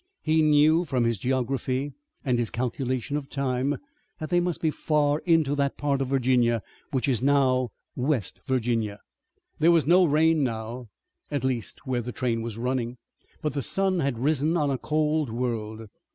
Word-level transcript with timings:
He 0.23 0.41
knew 0.41 0.83
from 0.83 1.03
his 1.03 1.19
geography 1.19 1.93
and 2.25 2.39
his 2.39 2.49
calculation 2.49 3.17
of 3.17 3.29
time 3.29 3.77
that 4.19 4.31
they 4.31 4.39
must 4.39 4.59
be 4.59 4.71
far 4.71 5.19
into 5.27 5.53
that 5.53 5.77
part 5.77 6.01
of 6.01 6.07
Virginia 6.07 6.63
which 6.89 7.07
is 7.07 7.21
now 7.21 7.69
West 7.95 8.39
Virginia. 8.47 8.97
There 9.59 9.69
was 9.69 9.85
no 9.85 10.05
rain 10.05 10.43
now, 10.43 10.87
at 11.29 11.43
least 11.43 11.85
where 11.85 12.01
the 12.01 12.11
train 12.11 12.41
was 12.41 12.57
running, 12.57 12.97
but 13.43 13.53
the 13.53 13.61
sun 13.61 13.99
had 13.99 14.17
risen 14.17 14.57
on 14.57 14.71
a 14.71 14.79
cold 14.79 15.29
world. 15.29 15.87